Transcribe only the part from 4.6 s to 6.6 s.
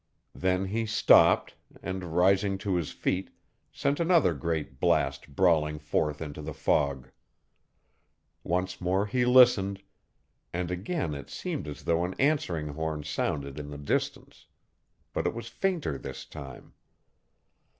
blast brawling forth into the